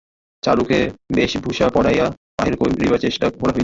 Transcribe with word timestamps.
চারুকে 0.43 0.79
বেশভূষা 1.15 1.67
পরাইয়া 1.69 2.05
বাহির 2.37 2.55
করিবার 2.57 2.99
চেষ্টা 2.99 3.25
করা 3.31 3.51
হইল। 3.51 3.59